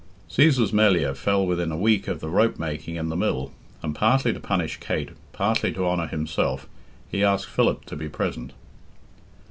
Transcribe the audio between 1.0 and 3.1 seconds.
fell within a week of the rope making in